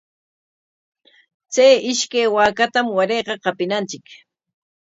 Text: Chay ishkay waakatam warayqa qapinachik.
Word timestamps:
Chay 1.53 1.73
ishkay 1.91 2.27
waakatam 2.35 2.87
warayqa 2.97 3.33
qapinachik. 3.43 4.05